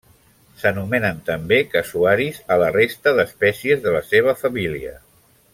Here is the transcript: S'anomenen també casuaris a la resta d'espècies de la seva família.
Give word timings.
S'anomenen 0.61 1.19
també 1.27 1.59
casuaris 1.75 2.41
a 2.55 2.59
la 2.65 2.71
resta 2.79 3.15
d'espècies 3.21 3.87
de 3.87 3.97
la 4.01 4.05
seva 4.11 4.39
família. 4.45 4.99